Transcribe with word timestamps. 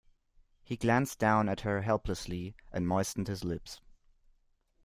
He 0.63 0.77
glanced 0.77 1.19
down 1.19 1.47
at 1.47 1.61
her 1.61 1.83
helplessly, 1.83 2.55
and 2.71 2.87
moistened 2.87 3.27
his 3.27 3.43
lips. 3.43 3.81